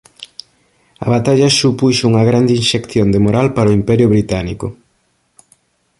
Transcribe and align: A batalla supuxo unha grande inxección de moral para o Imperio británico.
A 1.05 1.07
batalla 1.15 1.47
supuxo 1.59 2.03
unha 2.11 2.27
grande 2.29 2.53
inxección 2.61 3.07
de 3.13 3.19
moral 3.25 3.47
para 3.55 3.71
o 3.71 3.77
Imperio 3.81 4.11
británico. 4.13 4.67